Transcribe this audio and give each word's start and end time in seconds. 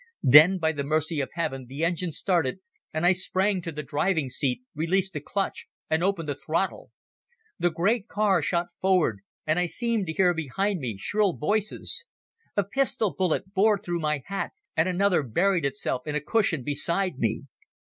Then, 0.23 0.57
by 0.57 0.71
the 0.71 0.83
mercy 0.83 1.19
of 1.21 1.29
Heaven, 1.33 1.67
the 1.67 1.83
engine 1.85 2.11
started, 2.11 2.59
and 2.91 3.05
I 3.05 3.11
sprang 3.11 3.61
to 3.61 3.71
the 3.71 3.83
driving 3.83 4.29
seat, 4.29 4.63
released 4.73 5.13
the 5.13 5.19
clutch, 5.19 5.67
and 5.91 6.03
opened 6.03 6.27
the 6.27 6.33
throttle. 6.33 6.89
The 7.59 7.69
great 7.69 8.07
car 8.07 8.41
shot 8.41 8.69
forward, 8.81 9.19
and 9.45 9.59
I 9.59 9.67
seemed 9.67 10.07
to 10.07 10.13
hear 10.13 10.33
behind 10.33 10.79
me 10.79 10.97
shrill 10.97 11.33
voices. 11.37 12.05
A 12.57 12.63
pistol 12.63 13.13
bullet 13.15 13.53
bored 13.53 13.83
through 13.83 13.99
my 13.99 14.23
hat, 14.25 14.53
and 14.75 14.89
another 14.89 15.21
buried 15.21 15.65
itself 15.65 16.07
in 16.07 16.15
a 16.15 16.19
cushion 16.19 16.63
beside 16.63 17.19
me. 17.19 17.43